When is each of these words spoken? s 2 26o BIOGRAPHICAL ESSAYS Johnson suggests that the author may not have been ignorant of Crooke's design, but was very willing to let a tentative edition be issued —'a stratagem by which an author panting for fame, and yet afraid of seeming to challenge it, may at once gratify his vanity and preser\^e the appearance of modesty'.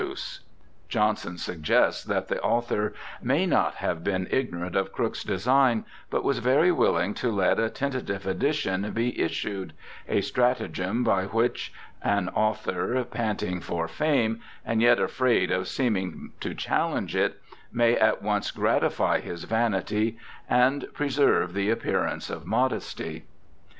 s 0.01 0.03
2 0.05 0.07
26o 0.07 0.09
BIOGRAPHICAL 0.09 0.43
ESSAYS 0.49 0.89
Johnson 0.89 1.37
suggests 1.37 2.03
that 2.05 2.27
the 2.27 2.41
author 2.41 2.93
may 3.21 3.45
not 3.45 3.75
have 3.75 4.03
been 4.03 4.27
ignorant 4.31 4.75
of 4.75 4.91
Crooke's 4.91 5.23
design, 5.23 5.85
but 6.09 6.23
was 6.23 6.39
very 6.39 6.71
willing 6.71 7.13
to 7.13 7.29
let 7.31 7.59
a 7.59 7.69
tentative 7.69 8.25
edition 8.25 8.89
be 8.93 9.21
issued 9.21 9.73
—'a 10.17 10.21
stratagem 10.21 11.03
by 11.03 11.25
which 11.25 11.71
an 12.01 12.29
author 12.29 13.03
panting 13.03 13.61
for 13.61 13.87
fame, 13.87 14.41
and 14.65 14.81
yet 14.81 14.99
afraid 14.99 15.51
of 15.51 15.67
seeming 15.67 16.31
to 16.39 16.55
challenge 16.55 17.15
it, 17.15 17.39
may 17.71 17.95
at 17.95 18.23
once 18.23 18.49
gratify 18.49 19.19
his 19.19 19.43
vanity 19.43 20.17
and 20.49 20.85
preser\^e 20.95 21.53
the 21.53 21.69
appearance 21.69 22.31
of 22.31 22.47
modesty'. 22.47 23.23